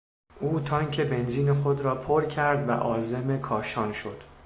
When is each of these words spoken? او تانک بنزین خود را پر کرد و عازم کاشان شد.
او 0.39 0.59
تانک 0.59 1.01
بنزین 1.01 1.53
خود 1.53 1.81
را 1.81 1.95
پر 1.95 2.25
کرد 2.25 2.69
و 2.69 2.71
عازم 2.71 3.37
کاشان 3.37 3.93
شد. 3.93 4.21